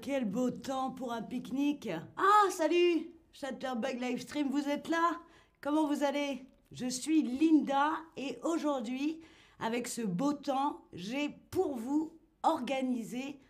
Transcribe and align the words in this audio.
quel 0.00 0.24
beau 0.24 0.50
temps 0.50 0.90
pour 0.92 1.12
un 1.12 1.22
pique-nique. 1.22 1.90
Ah, 2.16 2.50
salut 2.50 3.10
Chatterbug 3.32 4.00
Livestream, 4.00 4.48
vous 4.48 4.68
êtes 4.68 4.88
là? 4.88 5.20
Comment 5.60 5.86
vous 5.86 6.04
allez? 6.04 6.46
Je 6.70 6.86
suis 6.86 7.22
Linda 7.22 7.92
et 8.16 8.38
aujourd'hui, 8.42 9.20
avec 9.58 9.88
ce 9.88 10.02
beau 10.02 10.34
temps, 10.34 10.82
j'ai 10.92 11.30
pour 11.50 11.76
vous 11.76 12.12
organisé 12.42 13.40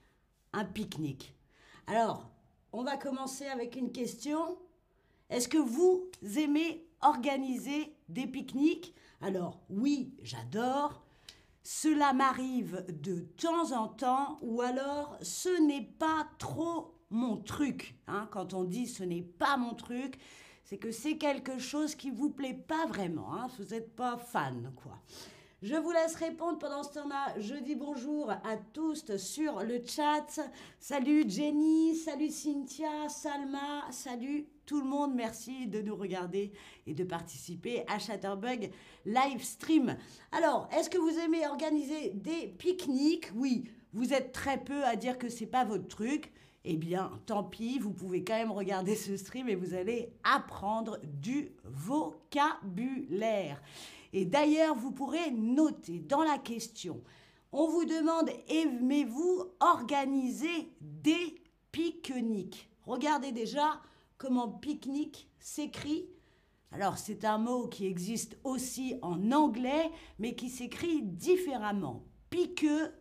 un 0.53 0.65
pique-nique. 0.65 1.35
Alors, 1.87 2.31
on 2.73 2.83
va 2.83 2.97
commencer 2.97 3.47
avec 3.47 3.77
une 3.77 3.93
question. 3.93 4.59
Est-ce 5.29 5.49
que 5.49 5.59
vous 5.59 6.09
aimez 6.37 6.87
organiser 7.03 7.95
des 8.09 8.27
pique-niques? 8.27 8.95
Alors, 9.21 9.61
oui, 9.69 10.15
j'adore. 10.23 11.03
Cela 11.71 12.15
m'arrive 12.15 12.83
de 12.89 13.21
temps 13.37 13.73
en 13.73 13.89
temps 13.89 14.39
ou 14.41 14.63
alors 14.63 15.19
ce 15.21 15.51
n'est 15.67 15.85
pas 15.99 16.27
trop 16.39 16.95
mon 17.11 17.37
truc. 17.37 17.95
Hein. 18.07 18.27
Quand 18.31 18.55
on 18.55 18.65
dit 18.65 18.87
ce 18.87 19.05
n'est 19.05 19.21
pas 19.21 19.59
mon 19.59 19.75
truc, 19.75 20.15
c'est 20.65 20.79
que 20.79 20.91
c'est 20.91 21.19
quelque 21.19 21.59
chose 21.59 21.95
qui 21.95 22.09
vous 22.11 22.31
plaît 22.31 22.55
pas 22.55 22.87
vraiment. 22.87 23.35
Hein. 23.35 23.49
Vous 23.59 23.67
n'êtes 23.67 23.95
pas 23.95 24.17
fan, 24.17 24.73
quoi. 24.77 24.99
Je 25.61 25.75
vous 25.75 25.91
laisse 25.91 26.15
répondre 26.15 26.61
pendant 26.61 26.85
ce 26.85 26.93
temps-là. 26.93 27.35
Je 27.41 27.57
dis 27.57 27.75
bonjour 27.75 28.31
à 28.31 28.57
tous 28.73 29.17
sur 29.17 29.65
le 29.65 29.83
chat. 29.85 30.41
Salut 30.79 31.25
Jenny, 31.29 31.97
salut 31.97 32.31
Cynthia, 32.31 33.09
Salma, 33.09 33.91
salut 33.91 34.47
tout 34.67 34.81
le 34.81 34.87
monde. 34.87 35.17
Merci 35.17 35.67
de 35.67 35.83
nous 35.83 35.97
regarder 35.97 36.53
et 36.87 36.95
de 36.95 37.03
participer 37.03 37.83
à 37.89 37.99
Chatterbug 37.99 38.71
live 39.05 39.43
stream. 39.43 39.97
Alors, 40.31 40.69
est-ce 40.79 40.89
que 40.89 40.99
vous 40.99 41.19
aimez 41.19 41.45
organiser 41.49 42.11
des 42.11 42.47
pique-niques? 42.47 43.33
Oui, 43.35 43.65
vous 43.93 44.13
êtes 44.13 44.31
très 44.31 44.63
peu 44.63 44.85
à 44.85 44.95
dire 44.95 45.19
que 45.19 45.29
c'est 45.29 45.47
pas 45.47 45.65
votre 45.65 45.89
truc. 45.89 46.31
Eh 46.65 46.77
bien, 46.77 47.11
tant 47.27 47.43
pis, 47.43 47.81
vous 47.81 47.93
pouvez 47.93 48.23
quand 48.23 48.37
même 48.37 48.53
regarder 48.53 48.95
ce 48.95 49.17
stream 49.17 49.49
et 49.49 49.57
vous 49.57 49.75
allez 49.75 50.13
apprendre 50.23 51.01
du 51.03 51.51
vocabulaire. 51.65 53.61
Et 54.13 54.25
d'ailleurs, 54.25 54.75
vous 54.75 54.93
pourrez 54.93 55.31
noter 55.31 55.99
dans 56.01 56.23
la 56.23 56.39
question, 56.39 57.03
on 57.53 57.69
vous 57.69 57.85
demande, 57.85 58.31
aimez-vous 58.49 59.45
organiser 59.61 60.71
des 60.81 61.43
pique-niques? 61.73 62.71
Regardez 62.85 63.33
déjà 63.33 63.81
comment 64.19 64.49
pique-nique 64.49 65.31
s'écrit. 65.39 66.09
Alors, 66.73 66.99
c'est 66.99 67.25
un 67.25 67.39
mot 67.39 67.67
qui 67.67 67.87
existe 67.87 68.39
aussi 68.45 68.97
en 69.01 69.33
anglais, 69.33 69.91
mais 70.19 70.35
qui 70.35 70.51
s'écrit 70.51 71.03
différemment. 71.03 72.05
Piqueux, 72.29 72.93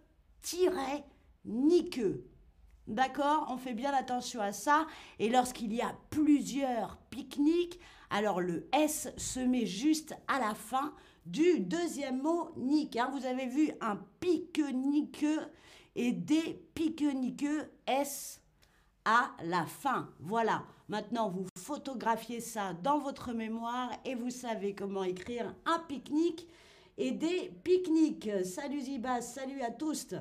niqueux. 1.44 2.26
D'accord? 2.88 3.48
On 3.50 3.58
fait 3.58 3.74
bien 3.74 3.94
attention 3.94 4.40
à 4.40 4.54
ça. 4.54 4.88
Et 5.20 5.28
lorsqu'il 5.30 5.74
y 5.74 5.82
a 5.82 5.94
plusieurs 6.10 6.98
pique-niques, 7.10 7.80
alors 8.10 8.42
le 8.42 8.68
S 8.74 9.10
se 9.18 9.40
met 9.40 9.66
juste 9.66 10.16
à 10.28 10.40
la 10.40 10.54
fin 10.54 10.94
du 11.26 11.60
deuxième 11.60 12.22
mot 12.22 12.52
nique. 12.56 12.96
Hein. 12.96 13.10
Vous 13.12 13.26
avez 13.26 13.48
vu 13.48 13.72
un 13.82 13.98
pique-niqueux 14.20 15.42
et 15.96 16.14
des 16.14 16.62
pique-niqueux 16.74 17.70
S 17.86 18.42
à 19.04 19.32
la 19.44 19.66
fin. 19.66 20.10
Voilà. 20.20 20.64
Maintenant, 20.90 21.30
vous 21.30 21.46
photographiez 21.58 22.40
ça 22.40 22.74
dans 22.74 23.00
votre 23.00 23.34
mémoire 23.34 23.92
et 24.06 24.16
vous 24.16 24.30
savez 24.30 24.74
comment 24.74 25.04
écrire 25.04 25.54
un 25.66 25.80
pique-nique 25.80 26.48
et 26.98 27.12
des 27.12 27.52
pique-niques. 27.64 28.30
Salut 28.46 28.82
Zibas, 28.82 29.22
salut 29.22 29.62
à 29.62 29.72
tous. 29.72 30.16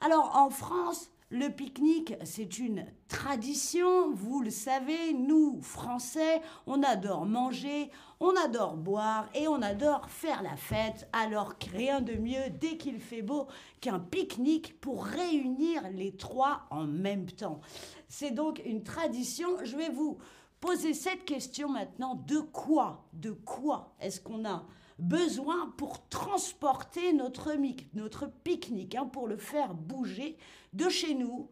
Alors, 0.00 0.36
en 0.36 0.50
France, 0.50 1.10
le 1.30 1.48
pique-nique, 1.48 2.14
c'est 2.24 2.58
une 2.58 2.84
tradition, 3.06 4.12
vous 4.12 4.42
le 4.42 4.50
savez, 4.50 5.12
nous, 5.14 5.60
Français, 5.62 6.42
on 6.66 6.82
adore 6.82 7.24
manger, 7.24 7.90
on 8.18 8.34
adore 8.34 8.76
boire 8.76 9.28
et 9.34 9.46
on 9.46 9.62
adore 9.62 10.10
faire 10.10 10.42
la 10.42 10.56
fête, 10.56 11.08
alors 11.12 11.54
rien 11.72 12.00
de 12.00 12.14
mieux 12.14 12.50
dès 12.60 12.76
qu'il 12.76 12.98
fait 12.98 13.22
beau 13.22 13.46
qu'un 13.80 14.00
pique-nique 14.00 14.80
pour 14.80 15.04
réunir 15.04 15.88
les 15.92 16.16
trois 16.16 16.62
en 16.70 16.84
même 16.84 17.26
temps. 17.26 17.60
C'est 18.08 18.32
donc 18.32 18.60
une 18.64 18.82
tradition, 18.82 19.50
je 19.62 19.76
vais 19.76 19.90
vous 19.90 20.18
poser 20.60 20.94
cette 20.94 21.24
question 21.24 21.68
maintenant, 21.68 22.14
de 22.14 22.38
quoi, 22.38 23.08
de 23.12 23.30
quoi 23.30 23.94
est-ce 24.00 24.20
qu'on 24.20 24.44
a 24.44 24.64
besoin 24.98 25.72
pour 25.78 26.06
transporter 26.08 27.12
notre, 27.12 27.52
notre 27.94 28.26
pique-nique, 28.26 28.94
hein, 28.94 29.06
pour 29.06 29.26
le 29.26 29.38
faire 29.38 29.74
bouger 29.74 30.36
de 30.72 30.88
chez 30.88 31.14
nous 31.14 31.50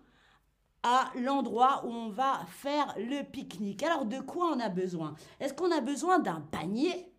à 0.82 1.10
l'endroit 1.16 1.84
où 1.86 1.88
on 1.88 2.10
va 2.10 2.40
faire 2.48 2.94
le 2.98 3.22
pique-nique? 3.22 3.82
Alors 3.82 4.04
de 4.04 4.20
quoi 4.20 4.52
on 4.54 4.60
a 4.60 4.68
besoin? 4.68 5.14
Est-ce 5.40 5.54
qu'on 5.54 5.72
a 5.72 5.80
besoin 5.80 6.18
d'un 6.18 6.40
panier? 6.40 7.10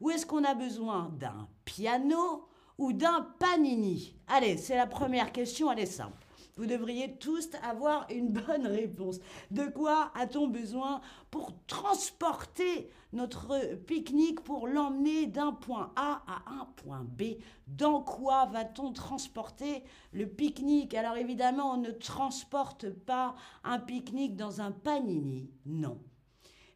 Ou 0.00 0.10
est-ce 0.10 0.26
qu'on 0.26 0.44
a 0.44 0.54
besoin 0.54 1.10
d'un 1.18 1.48
piano? 1.64 2.46
Ou 2.78 2.94
d'un 2.94 3.26
panini? 3.38 4.16
Allez, 4.26 4.56
c'est 4.56 4.76
la 4.76 4.86
première 4.86 5.32
question, 5.32 5.70
elle 5.70 5.80
est 5.80 5.86
simple. 5.86 6.26
Vous 6.60 6.66
devriez 6.66 7.16
tous 7.16 7.48
avoir 7.62 8.06
une 8.10 8.28
bonne 8.32 8.66
réponse. 8.66 9.18
De 9.50 9.64
quoi 9.64 10.12
a-t-on 10.14 10.46
besoin 10.46 11.00
pour 11.30 11.54
transporter 11.66 12.90
notre 13.14 13.76
pique-nique, 13.86 14.42
pour 14.42 14.68
l'emmener 14.68 15.24
d'un 15.24 15.52
point 15.52 15.90
A 15.96 16.22
à 16.26 16.52
un 16.52 16.66
point 16.76 17.02
B? 17.02 17.38
Dans 17.66 18.02
quoi 18.02 18.44
va-t-on 18.44 18.92
transporter 18.92 19.84
le 20.12 20.26
pique-nique? 20.26 20.92
Alors 20.92 21.16
évidemment, 21.16 21.72
on 21.72 21.78
ne 21.78 21.92
transporte 21.92 22.90
pas 22.90 23.36
un 23.64 23.78
pique-nique 23.78 24.36
dans 24.36 24.60
un 24.60 24.70
panini. 24.70 25.48
Non. 25.64 25.98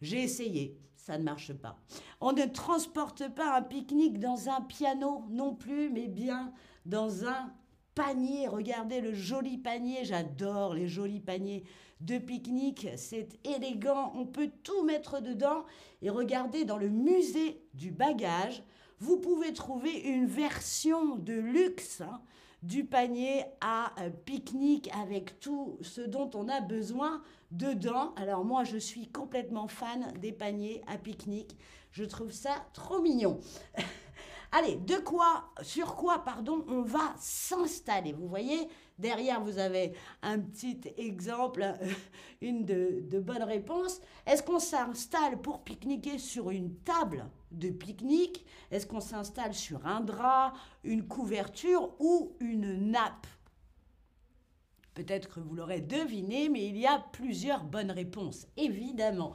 J'ai 0.00 0.22
essayé, 0.22 0.80
ça 0.96 1.18
ne 1.18 1.24
marche 1.24 1.52
pas. 1.52 1.78
On 2.22 2.32
ne 2.32 2.46
transporte 2.46 3.28
pas 3.34 3.54
un 3.54 3.60
pique-nique 3.60 4.18
dans 4.18 4.48
un 4.48 4.62
piano 4.62 5.26
non 5.28 5.54
plus, 5.54 5.90
mais 5.90 6.08
bien 6.08 6.54
dans 6.86 7.26
un 7.26 7.52
panier. 7.94 8.48
Regardez 8.48 9.00
le 9.00 9.14
joli 9.14 9.58
panier. 9.58 10.04
J'adore 10.04 10.74
les 10.74 10.88
jolis 10.88 11.20
paniers 11.20 11.64
de 12.00 12.18
pique-nique. 12.18 12.88
C'est 12.96 13.38
élégant. 13.44 14.12
On 14.14 14.26
peut 14.26 14.50
tout 14.62 14.84
mettre 14.84 15.20
dedans. 15.20 15.64
Et 16.02 16.10
regardez 16.10 16.64
dans 16.64 16.78
le 16.78 16.88
musée 16.88 17.62
du 17.74 17.90
bagage, 17.90 18.62
vous 18.98 19.18
pouvez 19.18 19.52
trouver 19.52 19.92
une 19.92 20.26
version 20.26 21.16
de 21.16 21.34
luxe 21.34 22.00
hein, 22.00 22.20
du 22.62 22.84
panier 22.84 23.44
à 23.60 23.92
euh, 24.00 24.10
pique-nique 24.10 24.90
avec 24.94 25.40
tout 25.40 25.78
ce 25.82 26.00
dont 26.00 26.30
on 26.34 26.48
a 26.48 26.60
besoin 26.60 27.22
dedans. 27.50 28.14
Alors 28.16 28.44
moi, 28.44 28.64
je 28.64 28.78
suis 28.78 29.08
complètement 29.08 29.68
fan 29.68 30.12
des 30.20 30.32
paniers 30.32 30.82
à 30.86 30.96
pique-nique. 30.96 31.56
Je 31.90 32.04
trouve 32.04 32.32
ça 32.32 32.66
trop 32.72 33.00
mignon. 33.00 33.38
Allez, 34.56 34.76
de 34.76 34.94
quoi, 34.98 35.50
sur 35.62 35.96
quoi, 35.96 36.20
pardon, 36.24 36.64
on 36.68 36.82
va 36.82 37.12
s'installer. 37.18 38.12
Vous 38.12 38.28
voyez, 38.28 38.68
derrière, 39.00 39.40
vous 39.40 39.58
avez 39.58 39.94
un 40.22 40.38
petit 40.38 40.80
exemple, 40.96 41.64
une 42.40 42.64
de, 42.64 43.00
de 43.02 43.18
bonnes 43.18 43.42
réponses. 43.42 44.00
Est-ce 44.24 44.44
qu'on 44.44 44.60
s'installe 44.60 45.40
pour 45.40 45.64
pique-niquer 45.64 46.18
sur 46.18 46.50
une 46.50 46.72
table 46.76 47.28
de 47.50 47.70
pique-nique? 47.70 48.46
Est-ce 48.70 48.86
qu'on 48.86 49.00
s'installe 49.00 49.54
sur 49.54 49.84
un 49.84 49.98
drap, 49.98 50.52
une 50.84 51.08
couverture 51.08 51.90
ou 51.98 52.36
une 52.38 52.92
nappe? 52.92 53.26
Peut-être 54.94 55.28
que 55.28 55.40
vous 55.40 55.54
l'aurez 55.56 55.80
deviné, 55.80 56.48
mais 56.48 56.68
il 56.68 56.76
y 56.76 56.86
a 56.86 57.00
plusieurs 57.12 57.64
bonnes 57.64 57.90
réponses, 57.90 58.46
évidemment. 58.56 59.32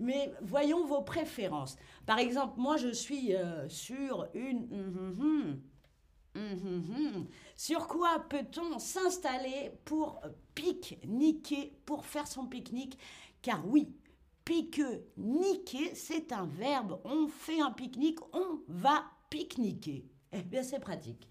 Mais 0.00 0.32
voyons 0.40 0.86
vos 0.86 1.02
préférences. 1.02 1.76
Par 2.06 2.18
exemple, 2.18 2.54
moi, 2.58 2.78
je 2.78 2.88
suis 2.88 3.34
euh, 3.34 3.68
sur 3.68 4.26
une... 4.34 4.66
Hum, 4.72 5.60
hum, 6.34 6.84
hum. 7.14 7.26
Sur 7.56 7.86
quoi 7.88 8.24
peut-on 8.30 8.78
s'installer 8.78 9.72
pour 9.84 10.22
pique-niquer, 10.54 11.74
pour 11.84 12.06
faire 12.06 12.26
son 12.26 12.46
pique-nique? 12.46 12.96
Car 13.42 13.68
oui, 13.68 13.94
pique-niquer, 14.46 15.94
c'est 15.94 16.32
un 16.32 16.46
verbe. 16.46 17.00
On 17.04 17.28
fait 17.28 17.60
un 17.60 17.70
pique-nique, 17.70 18.20
on 18.32 18.60
va 18.66 19.04
pique-niquer. 19.28 20.06
Eh 20.32 20.42
bien, 20.42 20.62
c'est 20.62 20.80
pratique 20.80 21.28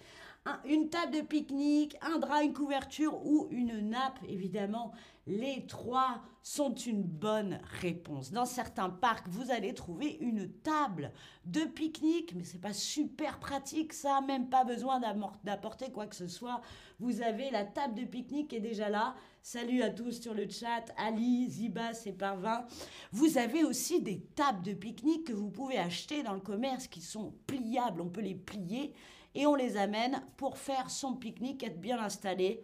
une 0.66 0.90
table 0.90 1.14
de 1.14 1.22
pique-nique, 1.22 1.96
un 2.02 2.18
drap, 2.18 2.42
une 2.42 2.54
couverture 2.54 3.26
ou 3.26 3.48
une 3.52 3.90
nappe, 3.90 4.20
évidemment. 4.28 4.92
Les 5.28 5.68
trois 5.68 6.22
sont 6.42 6.74
une 6.74 7.04
bonne 7.04 7.60
réponse. 7.80 8.32
Dans 8.32 8.46
certains 8.46 8.90
parcs, 8.90 9.28
vous 9.28 9.52
allez 9.52 9.76
trouver 9.76 10.18
une 10.20 10.52
table 10.52 11.12
de 11.46 11.62
pique-nique, 11.62 12.34
mais 12.34 12.44
c'est 12.44 12.60
pas 12.60 12.74
super 12.74 13.40
pratique, 13.40 13.94
ça, 13.94 14.22
même 14.22 14.50
pas 14.50 14.64
besoin 14.64 15.00
d'apporter 15.44 15.92
quoi 15.92 16.08
que 16.08 16.16
ce 16.16 16.28
soit. 16.28 16.62
Vous 17.00 17.22
avez 17.22 17.52
la 17.52 17.64
table 17.64 17.94
de 17.94 18.06
pique-nique 18.06 18.48
qui 18.48 18.56
est 18.56 18.62
déjà 18.62 18.90
là. 18.90 19.16
Salut 19.44 19.84
à 19.84 19.92
tous 19.92 20.22
sur 20.22 20.34
le 20.34 20.50
chat, 20.50 20.86
Ali, 20.98 21.50
Ziba, 21.50 21.94
c'est 21.94 22.14
Parvin. 22.14 22.66
Vous 23.12 23.38
avez 23.38 23.64
aussi 23.64 24.02
des 24.02 24.22
tables 24.36 24.64
de 24.64 24.74
pique-nique 24.74 25.28
que 25.28 25.34
vous 25.34 25.50
pouvez 25.52 25.78
acheter 25.78 26.24
dans 26.24 26.34
le 26.34 26.42
commerce 26.42 26.88
qui 26.88 27.02
sont 27.02 27.36
pliables, 27.46 28.02
on 28.02 28.10
peut 28.10 28.22
les 28.22 28.36
plier 28.36 28.94
et 29.36 29.46
on 29.46 29.56
les 29.56 29.78
amène 29.78 30.22
pour 30.38 30.58
faire 30.58 30.90
son 30.90 31.16
pique-nique, 31.16 31.64
être 31.64 31.80
bien 31.80 32.00
installé. 32.00 32.62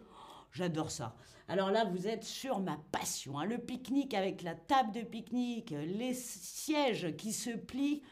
j'adore 0.52 0.90
ça. 0.90 1.14
Alors 1.48 1.70
là, 1.70 1.84
vous 1.84 2.06
êtes 2.06 2.24
sur 2.24 2.60
ma 2.60 2.78
passion. 2.92 3.38
Hein. 3.38 3.46
Le 3.46 3.56
pique-nique 3.56 4.12
avec 4.12 4.42
la 4.42 4.54
table 4.54 4.92
de 4.92 5.00
pique-nique, 5.00 5.70
les 5.70 6.12
sièges 6.12 7.16
qui 7.16 7.32
se 7.32 7.50
plient. 7.50 8.02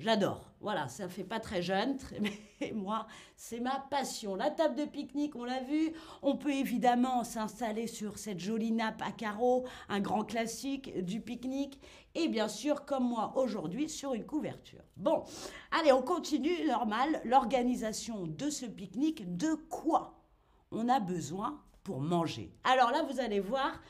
J'adore. 0.00 0.50
Voilà, 0.60 0.88
ça 0.88 1.08
fait 1.08 1.24
pas 1.24 1.38
très 1.38 1.62
jeune, 1.62 1.96
mais 2.20 2.72
moi, 2.74 3.06
c'est 3.36 3.60
ma 3.60 3.78
passion. 3.90 4.34
La 4.34 4.50
table 4.50 4.74
de 4.74 4.84
pique-nique, 4.86 5.36
on 5.36 5.44
l'a 5.44 5.60
vu. 5.60 5.92
On 6.22 6.36
peut 6.36 6.52
évidemment 6.52 7.22
s'installer 7.22 7.86
sur 7.86 8.18
cette 8.18 8.40
jolie 8.40 8.72
nappe 8.72 9.02
à 9.02 9.12
carreaux, 9.12 9.64
un 9.88 10.00
grand 10.00 10.24
classique 10.24 11.04
du 11.04 11.20
pique-nique. 11.20 11.78
Et 12.16 12.28
bien 12.28 12.48
sûr, 12.48 12.84
comme 12.84 13.08
moi 13.08 13.32
aujourd'hui, 13.36 13.88
sur 13.88 14.14
une 14.14 14.26
couverture. 14.26 14.82
Bon, 14.96 15.22
allez, 15.70 15.92
on 15.92 16.02
continue, 16.02 16.66
normal. 16.66 17.20
L'organisation 17.24 18.26
de 18.26 18.50
ce 18.50 18.66
pique-nique, 18.66 19.36
de 19.36 19.54
quoi 19.54 20.20
on 20.72 20.88
a 20.88 20.98
besoin 20.98 21.62
pour 21.84 22.00
manger 22.00 22.52
Alors 22.64 22.90
là, 22.90 23.02
vous 23.02 23.20
allez 23.20 23.40
voir, 23.40 23.80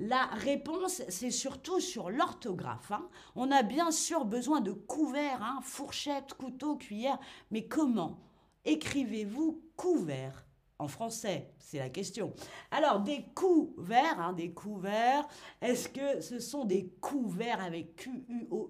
la 0.00 0.24
réponse, 0.32 1.02
c'est 1.10 1.30
surtout 1.30 1.78
sur 1.78 2.10
l'orthographe. 2.10 2.90
Hein. 2.90 3.06
On 3.36 3.50
a 3.50 3.62
bien 3.62 3.90
sûr 3.90 4.24
besoin 4.24 4.62
de 4.62 4.72
couverts, 4.72 5.42
hein, 5.42 5.60
fourchette, 5.62 6.32
couteau, 6.34 6.76
cuillère, 6.76 7.18
mais 7.50 7.66
comment 7.66 8.18
écrivez-vous 8.64 9.62
couvert 9.76 10.46
en 10.78 10.88
français 10.88 11.52
C'est 11.58 11.78
la 11.78 11.90
question. 11.90 12.32
Alors, 12.70 13.00
des 13.00 13.26
couverts, 13.34 14.18
hein, 14.18 14.32
des 14.32 14.54
couverts, 14.54 15.28
est-ce 15.60 15.90
que 15.90 16.22
ce 16.22 16.38
sont 16.38 16.64
des 16.64 16.88
couverts 17.02 17.62
avec 17.62 17.96
Q-U-O-U-V-A-I-R? 17.96 18.64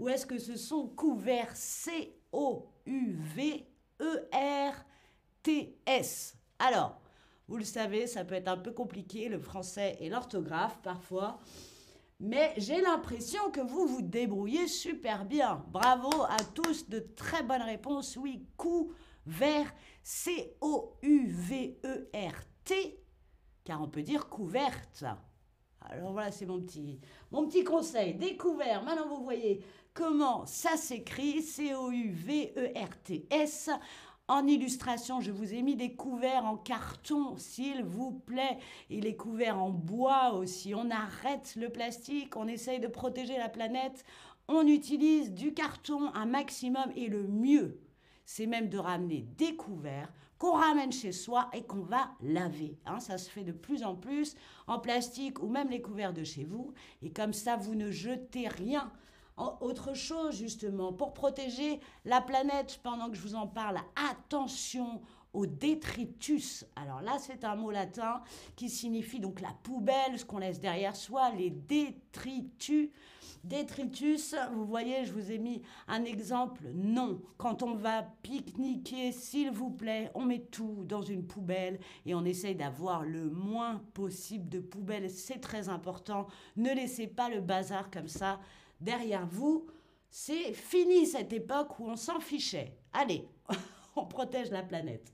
Ou 0.00 0.08
est-ce 0.08 0.24
que 0.24 0.38
ce 0.38 0.56
sont 0.56 0.88
couverts 0.88 1.54
C-O-U-V-E-R-T-S? 1.54 2.16
Alors, 6.58 6.98
vous 7.48 7.56
le 7.56 7.64
savez, 7.64 8.06
ça 8.06 8.24
peut 8.24 8.34
être 8.34 8.48
un 8.48 8.56
peu 8.56 8.72
compliqué, 8.72 9.28
le 9.28 9.38
français 9.38 9.96
et 10.00 10.08
l'orthographe 10.08 10.80
parfois. 10.82 11.38
Mais 12.18 12.54
j'ai 12.56 12.80
l'impression 12.80 13.50
que 13.50 13.60
vous 13.60 13.86
vous 13.86 14.02
débrouillez 14.02 14.66
super 14.68 15.26
bien. 15.26 15.64
Bravo 15.68 16.22
à 16.22 16.38
tous, 16.54 16.88
de 16.88 16.98
très 17.00 17.42
bonnes 17.42 17.62
réponses. 17.62 18.16
Oui, 18.16 18.48
couvert, 18.56 19.72
C-O-U-V-E-R-T, 20.02 21.04
car 23.64 23.82
on 23.82 23.88
peut 23.88 24.02
dire 24.02 24.28
couverte. 24.28 25.04
Alors 25.82 26.12
voilà, 26.12 26.32
c'est 26.32 26.46
mon 26.46 26.60
petit, 26.60 26.98
mon 27.30 27.46
petit 27.46 27.62
conseil. 27.62 28.14
Découvert, 28.14 28.82
maintenant 28.82 29.08
vous 29.08 29.22
voyez 29.22 29.62
comment 29.94 30.46
ça 30.46 30.76
s'écrit, 30.76 31.42
C-O-U-V-E-R-T-S. 31.42 32.50
En 34.28 34.48
illustration, 34.48 35.20
je 35.20 35.30
vous 35.30 35.54
ai 35.54 35.62
mis 35.62 35.76
des 35.76 35.94
couverts 35.94 36.44
en 36.46 36.56
carton, 36.56 37.36
s'il 37.36 37.84
vous 37.84 38.10
plaît, 38.10 38.58
et 38.90 39.00
les 39.00 39.14
couverts 39.14 39.62
en 39.62 39.70
bois 39.70 40.32
aussi. 40.32 40.74
On 40.74 40.90
arrête 40.90 41.54
le 41.54 41.70
plastique, 41.70 42.36
on 42.36 42.48
essaye 42.48 42.80
de 42.80 42.88
protéger 42.88 43.38
la 43.38 43.48
planète, 43.48 44.04
on 44.48 44.66
utilise 44.66 45.32
du 45.32 45.54
carton 45.54 46.12
un 46.12 46.26
maximum 46.26 46.90
et 46.96 47.06
le 47.06 47.28
mieux, 47.28 47.80
c'est 48.24 48.46
même 48.46 48.68
de 48.68 48.78
ramener 48.78 49.22
des 49.38 49.54
couverts 49.54 50.12
qu'on 50.38 50.54
ramène 50.54 50.92
chez 50.92 51.12
soi 51.12 51.48
et 51.52 51.62
qu'on 51.62 51.82
va 51.82 52.10
laver. 52.20 52.78
Hein. 52.84 52.98
ça 52.98 53.18
se 53.18 53.30
fait 53.30 53.44
de 53.44 53.52
plus 53.52 53.84
en 53.84 53.94
plus 53.94 54.34
en 54.66 54.80
plastique 54.80 55.40
ou 55.40 55.48
même 55.48 55.70
les 55.70 55.80
couverts 55.80 56.12
de 56.12 56.24
chez 56.24 56.44
vous. 56.44 56.72
Et 57.00 57.10
comme 57.10 57.32
ça, 57.32 57.56
vous 57.56 57.76
ne 57.76 57.92
jetez 57.92 58.48
rien 58.48 58.92
autre 59.36 59.94
chose, 59.94 60.36
justement, 60.36 60.92
pour 60.92 61.12
protéger 61.12 61.80
la 62.04 62.20
planète, 62.20 62.80
pendant 62.82 63.10
que 63.10 63.16
je 63.16 63.22
vous 63.22 63.34
en 63.34 63.46
parle, 63.46 63.78
attention 64.10 65.00
au 65.36 65.44
détritus. 65.44 66.64
Alors 66.76 67.02
là, 67.02 67.18
c'est 67.18 67.44
un 67.44 67.56
mot 67.56 67.70
latin 67.70 68.22
qui 68.56 68.70
signifie 68.70 69.20
donc 69.20 69.42
la 69.42 69.52
poubelle, 69.62 70.18
ce 70.18 70.24
qu'on 70.24 70.38
laisse 70.38 70.60
derrière 70.60 70.96
soi, 70.96 71.30
les 71.30 71.50
détritus. 71.50 72.88
Détritus, 73.44 74.34
vous 74.54 74.64
voyez, 74.64 75.04
je 75.04 75.12
vous 75.12 75.30
ai 75.30 75.38
mis 75.38 75.62
un 75.86 76.04
exemple. 76.04 76.62
Non, 76.74 77.20
quand 77.36 77.62
on 77.62 77.74
va 77.74 78.02
pique-niquer, 78.22 79.12
s'il 79.12 79.50
vous 79.50 79.70
plaît, 79.70 80.10
on 80.14 80.24
met 80.24 80.40
tout 80.40 80.84
dans 80.84 81.02
une 81.02 81.26
poubelle 81.26 81.78
et 82.06 82.14
on 82.14 82.24
essaye 82.24 82.56
d'avoir 82.56 83.04
le 83.04 83.28
moins 83.28 83.82
possible 83.92 84.48
de 84.48 84.58
poubelles. 84.58 85.10
C'est 85.10 85.40
très 85.40 85.68
important. 85.68 86.26
Ne 86.56 86.72
laissez 86.74 87.06
pas 87.06 87.28
le 87.28 87.40
bazar 87.40 87.90
comme 87.90 88.08
ça 88.08 88.40
derrière 88.80 89.26
vous, 89.26 89.66
c'est 90.08 90.52
fini 90.52 91.06
cette 91.06 91.32
époque 91.32 91.78
où 91.78 91.88
on 91.88 91.96
s'en 91.96 92.20
fichait. 92.20 92.76
Allez, 92.92 93.28
on 93.96 94.06
protège 94.06 94.50
la 94.50 94.62
planète. 94.62 95.10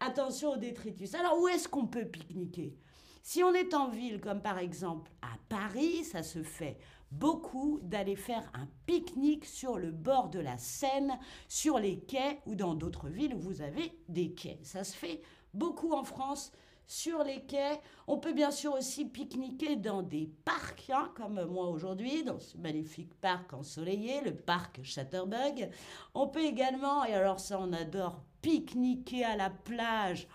Attention 0.00 0.52
aux 0.52 0.56
détritus. 0.56 1.14
Alors 1.14 1.38
où 1.40 1.48
est-ce 1.48 1.68
qu'on 1.68 1.86
peut 1.86 2.04
pique-niquer? 2.04 2.76
Si 3.22 3.42
on 3.42 3.54
est 3.54 3.72
en 3.72 3.88
ville, 3.88 4.20
comme 4.20 4.42
par 4.42 4.58
exemple 4.58 5.10
à 5.22 5.38
Paris, 5.48 6.04
ça 6.04 6.22
se 6.22 6.42
fait 6.42 6.76
beaucoup 7.10 7.78
d'aller 7.82 8.16
faire 8.16 8.50
un 8.54 8.68
pique-nique 8.86 9.46
sur 9.46 9.78
le 9.78 9.92
bord 9.92 10.28
de 10.28 10.40
la 10.40 10.58
Seine, 10.58 11.18
sur 11.48 11.78
les 11.78 12.00
quais 12.00 12.40
ou 12.44 12.54
dans 12.54 12.74
d'autres 12.74 13.08
villes 13.08 13.34
où 13.34 13.38
vous 13.38 13.62
avez 13.62 13.92
des 14.08 14.34
quais. 14.34 14.58
Ça 14.62 14.84
se 14.84 14.94
fait 14.94 15.22
beaucoup 15.54 15.92
en 15.92 16.04
France 16.04 16.52
sur 16.86 17.24
les 17.24 17.42
quais. 17.42 17.80
On 18.06 18.18
peut 18.18 18.32
bien 18.32 18.50
sûr 18.50 18.74
aussi 18.74 19.06
pique-niquer 19.06 19.76
dans 19.76 20.02
des 20.02 20.30
parcs, 20.44 20.90
hein, 20.90 21.10
comme 21.14 21.44
moi 21.46 21.68
aujourd'hui, 21.68 22.24
dans 22.24 22.38
ce 22.38 22.56
magnifique 22.58 23.14
parc 23.20 23.52
ensoleillé, 23.52 24.20
le 24.20 24.34
parc 24.34 24.82
Chatterbug. 24.82 25.70
On 26.14 26.28
peut 26.28 26.44
également, 26.44 27.04
et 27.04 27.14
alors 27.14 27.40
ça 27.40 27.58
on 27.60 27.72
adore, 27.72 28.22
pique-niquer 28.42 29.24
à 29.24 29.36
la 29.36 29.50
plage. 29.50 30.28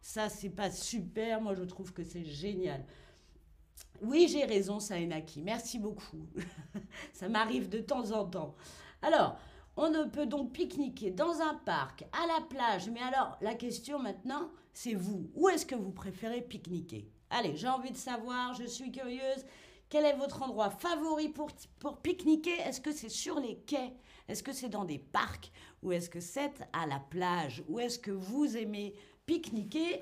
Ça, 0.00 0.28
c'est 0.28 0.50
pas 0.50 0.70
super, 0.70 1.40
moi 1.40 1.54
je 1.54 1.64
trouve 1.64 1.92
que 1.92 2.04
c'est 2.04 2.24
génial. 2.24 2.84
Oui, 4.02 4.28
j'ai 4.30 4.44
raison, 4.44 4.78
Saenaki, 4.78 5.42
merci 5.42 5.78
beaucoup. 5.78 6.26
ça 7.12 7.28
m'arrive 7.28 7.68
de 7.68 7.78
temps 7.78 8.12
en 8.12 8.24
temps. 8.24 8.54
Alors, 9.02 9.38
on 9.76 9.90
ne 9.90 10.04
peut 10.04 10.26
donc 10.26 10.52
pique-niquer 10.52 11.10
dans 11.10 11.40
un 11.40 11.54
parc, 11.54 12.04
à 12.12 12.26
la 12.26 12.40
plage. 12.46 12.88
Mais 12.90 13.00
alors, 13.00 13.36
la 13.40 13.54
question 13.54 13.98
maintenant, 13.98 14.50
c'est 14.72 14.94
vous. 14.94 15.30
Où 15.34 15.48
est-ce 15.48 15.66
que 15.66 15.74
vous 15.74 15.92
préférez 15.92 16.40
pique-niquer? 16.40 17.10
Allez, 17.30 17.56
j'ai 17.56 17.68
envie 17.68 17.90
de 17.90 17.96
savoir, 17.96 18.54
je 18.54 18.64
suis 18.64 18.90
curieuse. 18.90 19.44
Quel 19.88 20.04
est 20.04 20.16
votre 20.16 20.42
endroit 20.42 20.70
favori 20.70 21.28
pour, 21.28 21.50
pique-niquer? 22.02 22.58
Est-ce 22.60 22.80
que 22.80 22.92
c'est 22.92 23.08
sur 23.08 23.38
les 23.38 23.56
quais? 23.66 23.92
Est-ce 24.28 24.42
que 24.42 24.52
c'est 24.52 24.68
dans 24.68 24.84
des 24.84 24.98
parcs? 24.98 25.52
Ou 25.82 25.92
est-ce 25.92 26.10
que 26.10 26.20
c'est 26.20 26.54
à 26.72 26.86
la 26.86 26.98
plage? 26.98 27.62
Où 27.68 27.78
est-ce 27.78 27.98
que 27.98 28.10
vous 28.10 28.56
aimez 28.56 28.94
pique-niquer? 29.26 30.00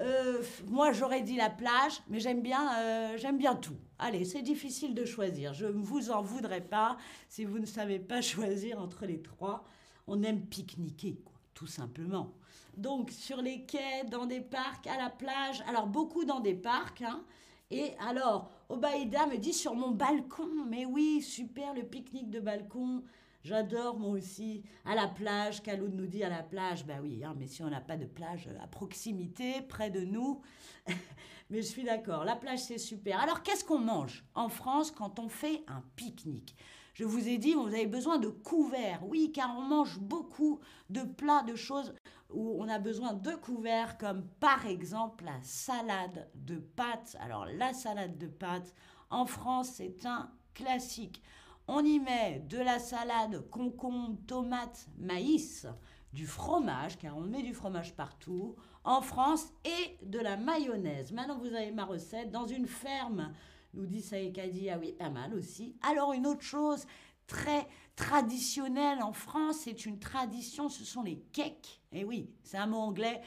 Euh, 0.00 0.42
moi, 0.66 0.92
j'aurais 0.92 1.22
dit 1.22 1.36
la 1.36 1.50
plage, 1.50 2.02
mais 2.08 2.20
j'aime 2.20 2.42
bien, 2.42 2.70
euh, 2.78 3.32
bien 3.32 3.54
tout. 3.54 3.76
Allez, 3.98 4.24
c'est 4.24 4.42
difficile 4.42 4.94
de 4.94 5.04
choisir. 5.04 5.54
Je 5.54 5.66
ne 5.66 5.82
vous 5.82 6.10
en 6.10 6.22
voudrais 6.22 6.60
pas 6.60 6.98
si 7.28 7.44
vous 7.44 7.58
ne 7.58 7.66
savez 7.66 7.98
pas 7.98 8.20
choisir 8.20 8.80
entre 8.80 9.06
les 9.06 9.22
trois. 9.22 9.64
On 10.06 10.22
aime 10.22 10.42
pique-niquer, 10.42 11.18
tout 11.54 11.66
simplement. 11.66 12.32
Donc, 12.76 13.10
sur 13.10 13.40
les 13.40 13.64
quais, 13.64 14.04
dans 14.10 14.26
des 14.26 14.42
parcs, 14.42 14.86
à 14.86 14.98
la 14.98 15.08
plage. 15.08 15.62
Alors, 15.66 15.86
beaucoup 15.86 16.24
dans 16.24 16.40
des 16.40 16.54
parcs. 16.54 17.02
Hein. 17.02 17.24
Et 17.70 17.92
alors, 18.06 18.50
Obaïda 18.68 19.26
me 19.26 19.38
dit 19.38 19.54
sur 19.54 19.74
mon 19.74 19.92
balcon. 19.92 20.66
Mais 20.68 20.84
oui, 20.84 21.22
super, 21.22 21.72
le 21.72 21.82
pique-nique 21.82 22.30
de 22.30 22.40
balcon. 22.40 23.02
J'adore 23.46 23.96
moi 23.96 24.10
aussi. 24.10 24.64
À 24.84 24.96
la 24.96 25.06
plage, 25.06 25.62
Kaloud 25.62 25.94
nous 25.94 26.08
dit 26.08 26.24
à 26.24 26.28
la 26.28 26.42
plage, 26.42 26.84
ben 26.84 26.98
oui, 27.00 27.22
hein, 27.22 27.32
mais 27.38 27.46
si 27.46 27.62
on 27.62 27.70
n'a 27.70 27.80
pas 27.80 27.96
de 27.96 28.04
plage 28.04 28.48
à 28.60 28.66
proximité, 28.66 29.62
près 29.68 29.88
de 29.88 30.00
nous. 30.00 30.42
mais 31.50 31.62
je 31.62 31.66
suis 31.68 31.84
d'accord, 31.84 32.24
la 32.24 32.34
plage 32.34 32.58
c'est 32.58 32.78
super. 32.78 33.20
Alors 33.20 33.44
qu'est-ce 33.44 33.64
qu'on 33.64 33.78
mange 33.78 34.24
en 34.34 34.48
France 34.48 34.90
quand 34.90 35.20
on 35.20 35.28
fait 35.28 35.62
un 35.68 35.80
pique-nique? 35.94 36.56
Je 36.92 37.04
vous 37.04 37.28
ai 37.28 37.38
dit, 37.38 37.54
vous 37.54 37.68
avez 37.68 37.86
besoin 37.86 38.18
de 38.18 38.30
couverts. 38.30 39.06
Oui, 39.06 39.30
car 39.32 39.56
on 39.56 39.62
mange 39.62 40.00
beaucoup 40.00 40.58
de 40.90 41.02
plats, 41.02 41.44
de 41.44 41.54
choses 41.54 41.94
où 42.30 42.56
on 42.60 42.68
a 42.68 42.80
besoin 42.80 43.12
de 43.12 43.30
couverts, 43.30 43.96
comme 43.96 44.26
par 44.40 44.66
exemple 44.66 45.24
la 45.24 45.40
salade 45.42 46.28
de 46.34 46.56
pâtes. 46.56 47.16
Alors 47.20 47.46
la 47.46 47.72
salade 47.74 48.18
de 48.18 48.26
pâtes, 48.26 48.74
en 49.08 49.24
France, 49.24 49.74
c'est 49.76 50.04
un 50.04 50.32
classique. 50.52 51.22
On 51.68 51.84
y 51.84 51.98
met 51.98 52.40
de 52.48 52.58
la 52.58 52.78
salade, 52.78 53.48
concombre, 53.50 54.16
tomate, 54.26 54.86
maïs, 54.98 55.66
du 56.12 56.26
fromage, 56.26 56.96
car 56.96 57.16
on 57.16 57.22
met 57.22 57.42
du 57.42 57.54
fromage 57.54 57.94
partout, 57.94 58.54
en 58.84 59.02
France, 59.02 59.48
et 59.64 59.98
de 60.06 60.20
la 60.20 60.36
mayonnaise. 60.36 61.10
Maintenant, 61.12 61.38
vous 61.38 61.54
avez 61.54 61.72
ma 61.72 61.84
recette 61.84 62.30
dans 62.30 62.46
une 62.46 62.68
ferme, 62.68 63.32
nous 63.74 63.84
dit 63.84 64.00
Saïkadi. 64.00 64.70
Ah 64.70 64.78
oui, 64.78 64.92
pas 64.92 65.10
mal 65.10 65.34
aussi. 65.34 65.76
Alors, 65.82 66.12
une 66.12 66.26
autre 66.26 66.42
chose 66.42 66.86
très 67.26 67.66
traditionnelle 67.96 69.02
en 69.02 69.12
France, 69.12 69.56
c'est 69.64 69.86
une 69.86 69.98
tradition, 69.98 70.68
ce 70.68 70.84
sont 70.84 71.02
les 71.02 71.18
cakes. 71.32 71.82
Et 71.90 72.00
eh 72.00 72.04
oui, 72.04 72.30
c'est 72.44 72.58
un 72.58 72.66
mot 72.66 72.78
anglais, 72.78 73.20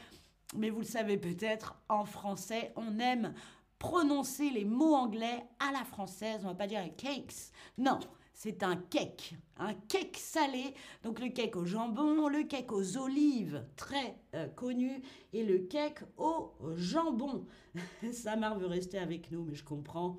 mais 0.56 0.70
vous 0.70 0.80
le 0.80 0.86
savez 0.86 1.18
peut-être, 1.18 1.78
en 1.90 2.06
français, 2.06 2.72
on 2.76 2.98
aime 2.98 3.34
prononcer 3.78 4.50
les 4.50 4.64
mots 4.64 4.94
anglais 4.94 5.44
à 5.58 5.72
la 5.72 5.84
française. 5.84 6.40
On 6.44 6.48
va 6.48 6.54
pas 6.54 6.66
dire 6.66 6.82
cakes. 6.96 7.52
Non, 7.78 7.98
c'est 8.42 8.62
un 8.62 8.76
cake, 8.76 9.34
un 9.58 9.74
cake 9.74 10.16
salé. 10.16 10.72
Donc 11.04 11.20
le 11.20 11.28
cake 11.28 11.56
au 11.56 11.66
jambon, 11.66 12.26
le 12.26 12.44
cake 12.44 12.72
aux 12.72 12.96
olives, 12.96 13.66
très 13.76 14.16
euh, 14.34 14.48
connu, 14.48 15.02
et 15.34 15.44
le 15.44 15.58
cake 15.58 16.00
au 16.16 16.54
jambon. 16.74 17.44
Samar 18.12 18.58
veut 18.58 18.66
rester 18.66 18.98
avec 18.98 19.30
nous, 19.30 19.44
mais 19.44 19.54
je 19.54 19.62
comprends. 19.62 20.16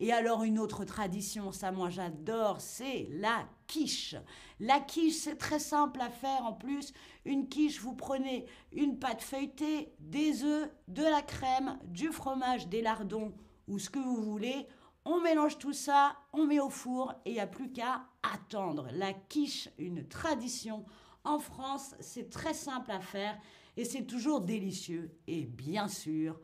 Et 0.00 0.12
alors 0.12 0.42
une 0.42 0.58
autre 0.58 0.84
tradition, 0.84 1.52
ça 1.52 1.70
moi 1.70 1.90
j'adore, 1.90 2.60
c'est 2.60 3.06
la 3.12 3.48
quiche. 3.68 4.16
La 4.58 4.80
quiche, 4.80 5.14
c'est 5.14 5.38
très 5.38 5.60
simple 5.60 6.00
à 6.00 6.10
faire 6.10 6.44
en 6.46 6.54
plus. 6.54 6.92
Une 7.24 7.48
quiche, 7.48 7.80
vous 7.80 7.94
prenez 7.94 8.46
une 8.72 8.98
pâte 8.98 9.22
feuilletée, 9.22 9.92
des 10.00 10.42
œufs, 10.42 10.68
de 10.88 11.04
la 11.04 11.22
crème, 11.22 11.78
du 11.84 12.08
fromage, 12.08 12.66
des 12.66 12.82
lardons 12.82 13.32
ou 13.68 13.78
ce 13.78 13.90
que 13.90 14.00
vous 14.00 14.20
voulez. 14.20 14.66
On 15.04 15.20
mélange 15.20 15.58
tout 15.58 15.72
ça, 15.72 16.16
on 16.32 16.46
met 16.46 16.60
au 16.60 16.68
four 16.68 17.14
et 17.24 17.30
il 17.30 17.34
n'y 17.34 17.40
a 17.40 17.46
plus 17.46 17.72
qu'à 17.72 18.02
attendre. 18.22 18.88
La 18.92 19.12
quiche, 19.12 19.68
une 19.78 20.06
tradition 20.06 20.84
en 21.24 21.38
France, 21.38 21.94
c'est 22.00 22.30
très 22.30 22.54
simple 22.54 22.90
à 22.90 23.00
faire 23.00 23.38
et 23.76 23.84
c'est 23.84 24.04
toujours 24.04 24.40
délicieux. 24.42 25.16
Et 25.26 25.46
bien 25.46 25.88
sûr, 25.88 26.38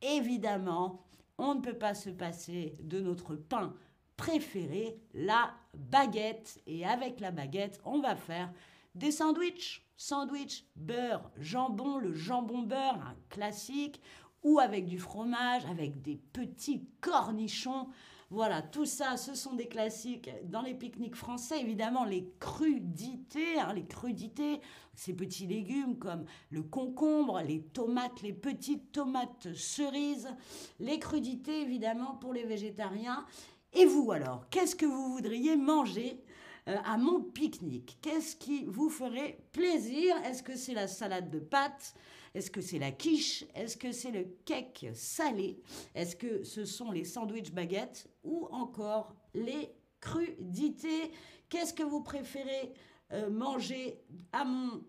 évidemment, 0.00 1.04
on 1.36 1.54
ne 1.54 1.60
peut 1.60 1.78
pas 1.78 1.94
se 1.94 2.10
passer 2.10 2.76
de 2.80 3.00
notre 3.00 3.36
pain 3.36 3.74
préféré, 4.16 5.00
la 5.14 5.54
baguette. 5.74 6.60
Et 6.66 6.84
avec 6.84 7.20
la 7.20 7.30
baguette, 7.30 7.80
on 7.84 8.00
va 8.00 8.16
faire 8.16 8.52
des 8.94 9.12
sandwichs. 9.12 9.84
Sandwich, 9.96 10.64
beurre, 10.76 11.30
jambon, 11.38 11.98
le 11.98 12.14
jambon 12.14 12.62
beurre, 12.62 13.00
un 13.00 13.16
classique, 13.30 14.00
ou 14.48 14.58
avec 14.58 14.86
du 14.86 14.98
fromage, 14.98 15.66
avec 15.66 16.00
des 16.00 16.16
petits 16.16 16.86
cornichons. 17.02 17.88
Voilà, 18.30 18.62
tout 18.62 18.86
ça, 18.86 19.18
ce 19.18 19.34
sont 19.34 19.54
des 19.54 19.68
classiques 19.68 20.30
dans 20.44 20.62
les 20.62 20.74
pique-niques 20.74 21.16
français. 21.16 21.60
Évidemment, 21.60 22.04
les 22.04 22.30
crudités, 22.40 23.58
hein, 23.58 23.74
les 23.74 23.84
crudités, 23.84 24.60
ces 24.94 25.12
petits 25.12 25.46
légumes 25.46 25.98
comme 25.98 26.24
le 26.50 26.62
concombre, 26.62 27.42
les 27.42 27.60
tomates, 27.60 28.22
les 28.22 28.32
petites 28.32 28.90
tomates 28.92 29.52
cerises, 29.54 30.28
les 30.80 30.98
crudités, 30.98 31.62
évidemment, 31.62 32.14
pour 32.14 32.32
les 32.32 32.44
végétariens. 32.44 33.26
Et 33.74 33.84
vous 33.84 34.10
alors, 34.12 34.48
qu'est-ce 34.48 34.76
que 34.76 34.86
vous 34.86 35.12
voudriez 35.12 35.56
manger 35.56 36.22
euh, 36.68 36.76
à 36.86 36.96
mon 36.96 37.20
pique-nique? 37.20 37.98
Qu'est-ce 38.00 38.36
qui 38.36 38.64
vous 38.64 38.88
ferait 38.88 39.38
plaisir? 39.52 40.16
Est-ce 40.24 40.42
que 40.42 40.56
c'est 40.56 40.74
la 40.74 40.88
salade 40.88 41.30
de 41.30 41.38
pâtes? 41.38 41.94
Est-ce 42.38 42.52
que 42.52 42.60
c'est 42.60 42.78
la 42.78 42.92
quiche? 42.92 43.44
Est-ce 43.56 43.76
que 43.76 43.90
c'est 43.90 44.12
le 44.12 44.24
cake 44.44 44.86
salé? 44.94 45.60
Est-ce 45.96 46.14
que 46.14 46.44
ce 46.44 46.64
sont 46.64 46.92
les 46.92 47.04
sandwichs 47.04 47.52
baguettes 47.52 48.08
Ou 48.22 48.46
encore 48.52 49.16
les 49.34 49.74
crudités? 50.00 51.10
Qu'est-ce 51.48 51.74
que 51.74 51.82
vous 51.82 52.00
préférez 52.00 52.72
euh, 53.12 53.28
manger 53.28 54.00
à 54.30 54.44
mon 54.44 54.84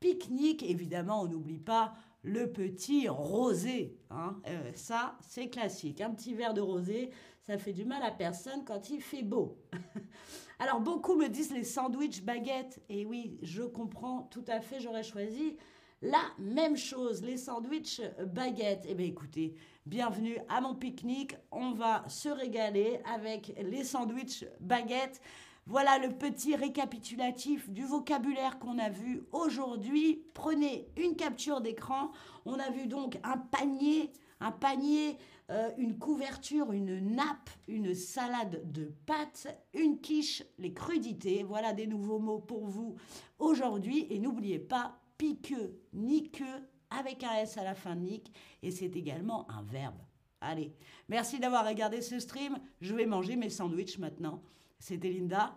pique-nique? 0.00 0.64
Évidemment, 0.64 1.22
on 1.22 1.28
n'oublie 1.28 1.60
pas 1.60 1.94
le 2.22 2.50
petit 2.50 3.08
rosé. 3.08 3.96
Hein. 4.10 4.36
Euh, 4.48 4.72
ça, 4.74 5.16
c'est 5.20 5.48
classique. 5.48 6.00
Un 6.00 6.10
petit 6.10 6.34
verre 6.34 6.52
de 6.52 6.60
rosé, 6.60 7.10
ça 7.42 7.58
fait 7.58 7.72
du 7.72 7.84
mal 7.84 8.02
à 8.02 8.10
personne 8.10 8.64
quand 8.64 8.90
il 8.90 9.00
fait 9.00 9.22
beau. 9.22 9.56
Alors, 10.58 10.80
beaucoup 10.80 11.14
me 11.14 11.28
disent 11.28 11.52
les 11.52 11.62
sandwichs 11.62 12.24
baguettes. 12.24 12.82
Et 12.88 13.04
oui, 13.04 13.38
je 13.42 13.62
comprends 13.62 14.22
tout 14.32 14.44
à 14.48 14.60
fait, 14.60 14.80
j'aurais 14.80 15.04
choisi 15.04 15.56
la 16.02 16.22
même 16.38 16.76
chose, 16.76 17.22
les 17.22 17.36
sandwichs 17.36 18.02
baguettes. 18.26 18.84
Eh 18.88 18.94
bien 18.94 19.06
écoutez, 19.06 19.54
bienvenue 19.86 20.38
à 20.48 20.60
mon 20.60 20.74
pique-nique. 20.74 21.36
On 21.50 21.72
va 21.72 22.04
se 22.08 22.28
régaler 22.28 23.00
avec 23.04 23.54
les 23.62 23.84
sandwichs 23.84 24.44
baguettes. 24.60 25.20
Voilà 25.68 25.98
le 25.98 26.10
petit 26.10 26.54
récapitulatif 26.54 27.68
du 27.70 27.84
vocabulaire 27.84 28.58
qu'on 28.58 28.78
a 28.78 28.88
vu 28.88 29.24
aujourd'hui. 29.32 30.22
Prenez 30.32 30.88
une 30.96 31.16
capture 31.16 31.60
d'écran. 31.60 32.12
On 32.44 32.58
a 32.60 32.70
vu 32.70 32.86
donc 32.86 33.18
un 33.24 33.38
panier, 33.38 34.12
un 34.38 34.52
panier, 34.52 35.16
euh, 35.50 35.70
une 35.76 35.98
couverture, 35.98 36.72
une 36.72 37.16
nappe, 37.16 37.50
une 37.66 37.94
salade 37.94 38.70
de 38.70 38.92
pâtes, 39.06 39.48
une 39.74 40.00
quiche, 40.00 40.44
les 40.58 40.72
crudités. 40.72 41.42
Voilà 41.42 41.72
des 41.72 41.88
nouveaux 41.88 42.20
mots 42.20 42.38
pour 42.38 42.66
vous 42.66 42.94
aujourd'hui. 43.40 44.06
Et 44.10 44.20
n'oubliez 44.20 44.60
pas, 44.60 45.00
piqueux, 45.18 45.80
niqueux, 45.92 46.68
avec 46.90 47.24
un 47.24 47.34
S 47.34 47.58
à 47.58 47.64
la 47.64 47.74
fin 47.74 47.96
de 47.96 48.02
nique, 48.02 48.32
et 48.62 48.70
c'est 48.70 48.96
également 48.96 49.50
un 49.50 49.62
verbe. 49.62 49.98
Allez, 50.40 50.72
merci 51.08 51.40
d'avoir 51.40 51.66
regardé 51.66 52.00
ce 52.02 52.18
stream. 52.18 52.58
Je 52.80 52.94
vais 52.94 53.06
manger 53.06 53.36
mes 53.36 53.50
sandwichs 53.50 53.98
maintenant. 53.98 54.42
C'était 54.78 55.10
Linda. 55.10 55.56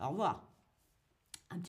Au 0.00 0.08
revoir. 0.08 0.53